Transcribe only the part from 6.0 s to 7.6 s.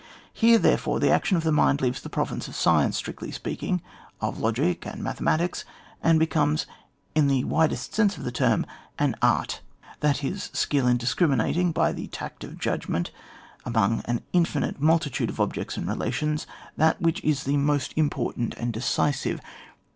and becomes, in the